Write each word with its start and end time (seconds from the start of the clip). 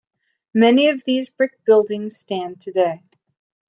Many 0.55 0.89
of 0.89 1.03
these 1.03 1.29
brick 1.29 1.63
buildings 1.63 2.17
stand 2.17 2.59
today. 2.59 3.03